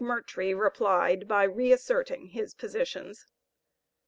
[0.03, 3.27] McMurtrie replied by reasserting his positions.